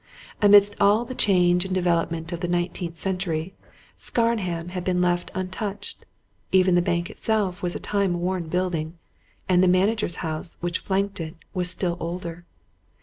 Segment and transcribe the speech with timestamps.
[0.41, 3.53] Amidst all the change and development of the nineteenth century,
[3.99, 6.05] Scarnham had been left untouched:
[6.51, 8.97] even the bank itself was a time worn building,
[9.47, 12.47] and the manager's house which flanked it was still older.